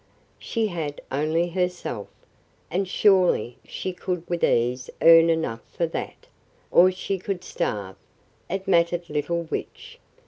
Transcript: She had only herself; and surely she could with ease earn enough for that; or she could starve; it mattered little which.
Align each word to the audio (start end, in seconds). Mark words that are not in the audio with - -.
She 0.39 0.65
had 0.65 0.99
only 1.11 1.49
herself; 1.49 2.07
and 2.71 2.87
surely 2.87 3.59
she 3.63 3.93
could 3.93 4.27
with 4.27 4.43
ease 4.43 4.89
earn 4.99 5.29
enough 5.29 5.61
for 5.77 5.85
that; 5.85 6.25
or 6.71 6.91
she 6.91 7.19
could 7.19 7.43
starve; 7.43 7.97
it 8.49 8.67
mattered 8.67 9.11
little 9.11 9.43
which. 9.43 9.99